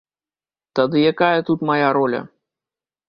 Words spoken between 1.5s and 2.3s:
мая роля?